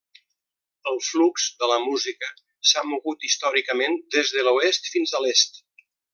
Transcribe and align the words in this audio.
El 0.91 0.95
flux 1.07 1.43
de 1.63 1.69
la 1.71 1.77
música 1.83 2.31
s'ha 2.71 2.85
mogut 2.93 3.29
històricament 3.29 3.99
des 4.17 4.33
de 4.39 4.47
l'oest 4.49 4.91
fins 4.97 5.15
a 5.21 5.23
l'est. 5.29 5.63